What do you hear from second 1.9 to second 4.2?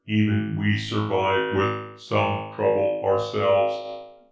some trouble, ourselves.